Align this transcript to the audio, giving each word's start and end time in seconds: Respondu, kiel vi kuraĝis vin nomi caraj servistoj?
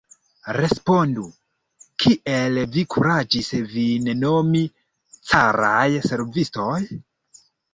Respondu, 0.55 1.25
kiel 2.03 2.57
vi 2.77 2.85
kuraĝis 2.95 3.51
vin 3.75 4.09
nomi 4.25 4.65
caraj 5.35 5.87
servistoj? 6.11 6.81